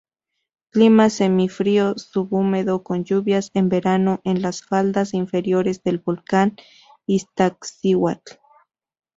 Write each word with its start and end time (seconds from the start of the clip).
Clima 0.71 1.11
semifrío 1.11 1.95
subhúmedo 1.95 2.81
con 2.81 3.03
lluvias 3.03 3.51
en 3.53 3.69
verano 3.69 4.19
en 4.23 4.41
las 4.41 4.63
faldas 4.63 5.13
inferiores 5.13 5.83
del 5.83 5.99
volcán 5.99 6.55
Iztaccíhuatl. 7.05 8.39